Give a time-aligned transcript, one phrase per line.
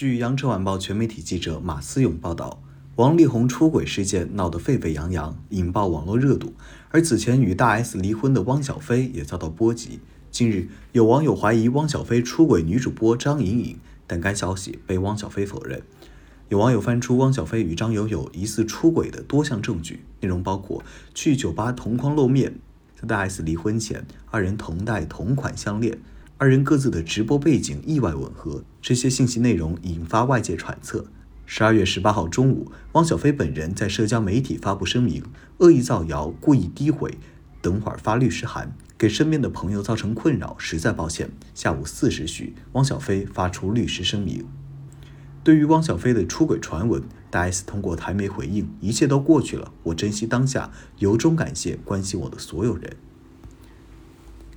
[0.00, 2.62] 据羊城晚报全媒体记者马思勇报道，
[2.94, 6.54] 王力宏出轨事件闹得沸沸扬扬，引爆网络热度。
[6.90, 9.98] 而此前与大 S 离婚的汪小菲也遭到波及。
[10.30, 13.76] 近日，有网友怀疑汪小菲出轨女主播张颖颖，
[14.06, 15.82] 但该消息被汪小菲否认。
[16.48, 22.54] 有网友翻出汪小菲与张友友疑似出轨的多项证据，内容包括去酒吧同框露面，
[22.94, 25.98] 在大 S 离婚前，二人同戴同款项链。
[26.40, 31.04] 二人各自的直播背景意外吻合，这些信息内容引发外界揣测。
[31.44, 35.24] 十二月十八号中午，汪小菲本人在社交媒体发布声明，
[35.56, 37.18] 恶意造谣、故意诋毁，
[37.60, 41.28] 等会儿发律师函，给身边的朋友造成困扰，实在抱歉。
[41.56, 44.44] 下午四时许，汪小菲发出律师声明。
[45.42, 52.96] 对于汪小菲的出轨传闻，大 S 通过台媒回应：一切都过去了，我珍惜当下，由衷感谢关心我的所有人。